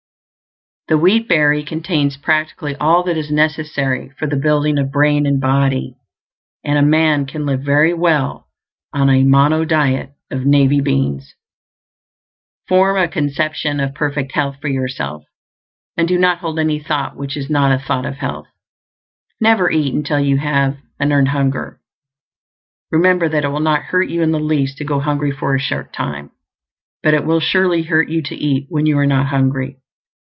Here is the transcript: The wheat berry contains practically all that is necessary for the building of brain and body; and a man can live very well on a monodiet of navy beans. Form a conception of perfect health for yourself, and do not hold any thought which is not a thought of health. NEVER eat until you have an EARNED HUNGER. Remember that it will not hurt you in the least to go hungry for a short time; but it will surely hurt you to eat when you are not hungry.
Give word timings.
The 0.87 0.97
wheat 0.97 1.29
berry 1.29 1.63
contains 1.63 2.17
practically 2.17 2.75
all 2.75 3.03
that 3.03 3.15
is 3.15 3.31
necessary 3.31 4.09
for 4.19 4.27
the 4.27 4.35
building 4.35 4.77
of 4.77 4.91
brain 4.91 5.25
and 5.25 5.39
body; 5.39 5.95
and 6.65 6.77
a 6.77 6.81
man 6.81 7.25
can 7.25 7.45
live 7.45 7.61
very 7.61 7.93
well 7.93 8.49
on 8.91 9.09
a 9.09 9.23
monodiet 9.23 10.11
of 10.29 10.45
navy 10.45 10.81
beans. 10.81 11.33
Form 12.67 12.97
a 12.97 13.07
conception 13.07 13.79
of 13.79 13.93
perfect 13.95 14.33
health 14.33 14.57
for 14.59 14.67
yourself, 14.67 15.23
and 15.95 16.09
do 16.09 16.17
not 16.19 16.39
hold 16.39 16.59
any 16.59 16.79
thought 16.83 17.15
which 17.15 17.37
is 17.37 17.49
not 17.49 17.71
a 17.71 17.81
thought 17.81 18.05
of 18.05 18.15
health. 18.17 18.47
NEVER 19.39 19.69
eat 19.71 19.93
until 19.93 20.19
you 20.19 20.39
have 20.39 20.75
an 20.99 21.13
EARNED 21.13 21.29
HUNGER. 21.29 21.79
Remember 22.91 23.29
that 23.29 23.45
it 23.45 23.49
will 23.49 23.61
not 23.61 23.81
hurt 23.83 24.09
you 24.09 24.21
in 24.21 24.31
the 24.33 24.41
least 24.41 24.77
to 24.79 24.83
go 24.83 24.99
hungry 24.99 25.31
for 25.31 25.55
a 25.55 25.59
short 25.59 25.93
time; 25.93 26.31
but 27.01 27.13
it 27.13 27.23
will 27.25 27.39
surely 27.39 27.83
hurt 27.83 28.09
you 28.09 28.21
to 28.23 28.35
eat 28.35 28.65
when 28.67 28.85
you 28.85 28.97
are 28.97 29.05
not 29.07 29.27
hungry. 29.27 29.77